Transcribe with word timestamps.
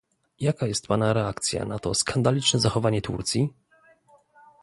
jaka 0.39 0.67
jest 0.67 0.87
pana 0.87 1.13
reakcja 1.13 1.65
na 1.65 1.79
to 1.79 1.93
skandaliczne 1.93 2.59
zachowanie 2.59 3.01
Turcji? 3.01 3.49